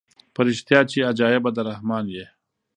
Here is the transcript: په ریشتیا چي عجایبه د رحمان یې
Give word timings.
په 0.33 0.39
ریشتیا 0.47 0.79
چي 0.89 0.99
عجایبه 1.09 1.49
د 1.53 1.57
رحمان 1.69 2.05
یې 2.15 2.25